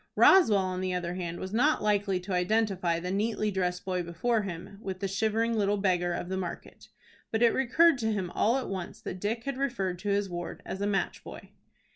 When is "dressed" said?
3.51-3.85